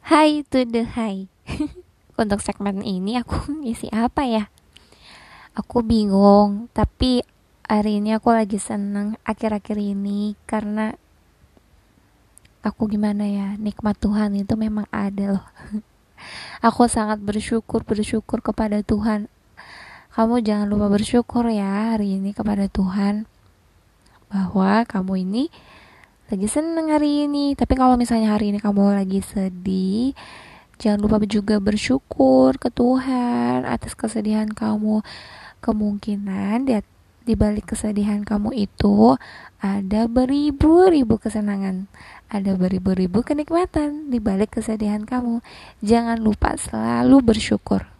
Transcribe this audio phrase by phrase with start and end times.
[0.00, 1.28] Hai to the high
[2.20, 4.48] Untuk segmen ini aku ngisi apa ya?
[5.52, 7.20] Aku bingung Tapi
[7.68, 10.96] hari ini aku lagi seneng Akhir-akhir ini Karena
[12.64, 15.46] Aku gimana ya Nikmat Tuhan itu memang ada loh.
[16.68, 19.28] Aku sangat bersyukur Bersyukur kepada Tuhan.
[20.16, 23.28] Kamu jangan lupa bersyukur ya Hari ini kepada Tuhan
[24.32, 25.52] Bahwa kamu ini
[26.30, 27.58] lagi seneng hari ini.
[27.58, 30.14] Tapi kalau misalnya hari ini kamu lagi sedih
[30.78, 35.02] jangan lupa juga bersyukur ke Tuhan atas kesedihan kamu.
[35.60, 36.78] Kemungkinan di,
[37.26, 39.18] di balik kesedihan kamu itu
[39.60, 41.90] ada beribu-ribu kesenangan
[42.30, 45.42] ada beribu-ribu kenikmatan di balik kesedihan kamu.
[45.82, 47.99] Jangan lupa selalu bersyukur